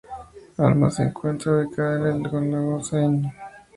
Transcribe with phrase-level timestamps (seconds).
[0.57, 3.33] Alma se encuentra ubicada al este del lago Saint-Jean.